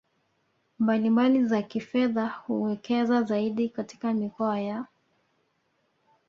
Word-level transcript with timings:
mbalimbali 0.79 1.45
za 1.45 1.61
kifedha 1.61 2.41
kuwekeza 2.45 3.21
zaidi 3.23 3.69
katika 3.69 4.13
mikoa 4.13 4.59
ya 4.59 4.85